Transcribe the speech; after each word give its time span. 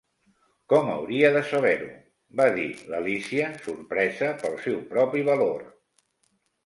"Com 0.71 0.87
hauria 0.93 1.29
de 1.35 1.43
saber-ho?" 1.49 1.91
va 2.41 2.47
dir 2.57 2.65
l'Alícia, 2.93 3.51
sorpresa 3.67 4.31
pel 4.45 4.57
seu 4.67 4.81
propi 4.95 5.23
valor. 5.33 5.63